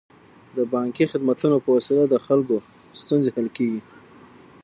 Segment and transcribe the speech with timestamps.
[0.55, 2.55] د بانکي خدمتونو په وسیله د خلکو
[3.01, 3.81] ستونزې حل کیږي.